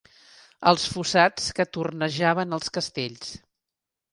Els 0.69 0.85
fossats 0.93 1.51
que 1.59 1.67
tornejaven 1.79 2.59
els 2.59 2.73
castells. 2.79 3.35